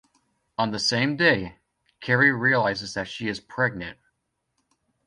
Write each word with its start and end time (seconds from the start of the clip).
On 0.57 0.71
the 0.71 0.79
same 0.79 1.15
day, 1.15 1.59
Carrie 1.99 2.31
realizes 2.33 2.95
that 2.95 3.07
she 3.07 3.27
is 3.27 3.39
pregnant. 3.39 3.99